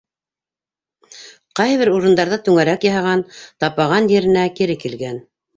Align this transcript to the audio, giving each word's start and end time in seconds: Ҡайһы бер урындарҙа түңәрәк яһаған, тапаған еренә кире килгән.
Ҡайһы 1.59 1.75
бер 1.83 1.91
урындарҙа 1.97 2.39
түңәрәк 2.47 2.87
яһаған, 2.89 3.23
тапаған 3.65 4.11
еренә 4.17 4.51
кире 4.59 4.81
килгән. 4.87 5.25